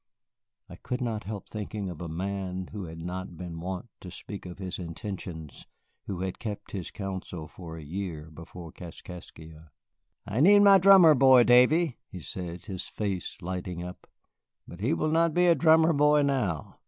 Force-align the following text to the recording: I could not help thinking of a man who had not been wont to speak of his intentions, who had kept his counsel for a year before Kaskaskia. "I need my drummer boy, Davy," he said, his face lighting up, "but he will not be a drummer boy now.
I 0.67 0.77
could 0.77 0.99
not 0.99 1.25
help 1.25 1.47
thinking 1.47 1.87
of 1.87 2.01
a 2.01 2.09
man 2.09 2.69
who 2.71 2.85
had 2.85 2.97
not 2.97 3.37
been 3.37 3.59
wont 3.59 3.89
to 3.99 4.09
speak 4.09 4.47
of 4.47 4.57
his 4.57 4.79
intentions, 4.79 5.67
who 6.07 6.21
had 6.21 6.39
kept 6.39 6.71
his 6.71 6.89
counsel 6.89 7.47
for 7.47 7.77
a 7.77 7.83
year 7.83 8.31
before 8.31 8.71
Kaskaskia. 8.71 9.69
"I 10.25 10.39
need 10.41 10.61
my 10.61 10.79
drummer 10.79 11.13
boy, 11.13 11.43
Davy," 11.43 11.99
he 12.09 12.19
said, 12.19 12.65
his 12.65 12.87
face 12.87 13.37
lighting 13.43 13.83
up, 13.83 14.07
"but 14.67 14.79
he 14.79 14.91
will 14.95 15.11
not 15.11 15.35
be 15.35 15.45
a 15.45 15.53
drummer 15.53 15.93
boy 15.93 16.23
now. 16.23 16.79